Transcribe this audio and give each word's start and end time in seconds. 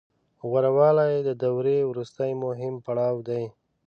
غوره 0.47 0.71
والی 0.77 1.13
د 1.27 1.29
دورې 1.43 1.77
وروستی 1.89 2.31
مهم 2.43 2.73
پړاو 2.85 3.15
دی 3.27 3.43